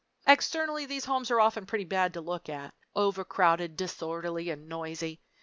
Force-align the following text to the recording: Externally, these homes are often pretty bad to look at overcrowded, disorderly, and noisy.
Externally, 0.25 0.87
these 0.87 1.05
homes 1.05 1.29
are 1.29 1.39
often 1.39 1.67
pretty 1.67 1.83
bad 1.85 2.11
to 2.15 2.21
look 2.21 2.49
at 2.49 2.73
overcrowded, 2.95 3.77
disorderly, 3.77 4.49
and 4.49 4.67
noisy. 4.67 5.21